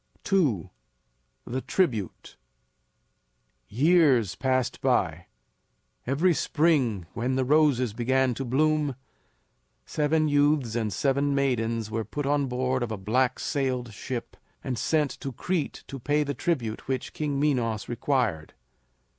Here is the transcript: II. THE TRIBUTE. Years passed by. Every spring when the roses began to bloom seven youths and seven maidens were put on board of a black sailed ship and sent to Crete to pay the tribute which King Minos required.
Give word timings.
II. 0.33 0.71
THE 1.45 1.61
TRIBUTE. 1.61 2.35
Years 3.67 4.33
passed 4.33 4.81
by. 4.81 5.27
Every 6.07 6.33
spring 6.33 7.05
when 7.13 7.35
the 7.35 7.45
roses 7.45 7.93
began 7.93 8.33
to 8.33 8.43
bloom 8.43 8.95
seven 9.85 10.27
youths 10.27 10.75
and 10.75 10.91
seven 10.91 11.35
maidens 11.35 11.91
were 11.91 12.03
put 12.03 12.25
on 12.25 12.47
board 12.47 12.81
of 12.81 12.91
a 12.91 12.97
black 12.97 13.37
sailed 13.37 13.93
ship 13.93 14.35
and 14.63 14.75
sent 14.79 15.11
to 15.19 15.31
Crete 15.31 15.83
to 15.85 15.99
pay 15.99 16.23
the 16.23 16.33
tribute 16.33 16.87
which 16.87 17.13
King 17.13 17.39
Minos 17.39 17.87
required. 17.87 18.55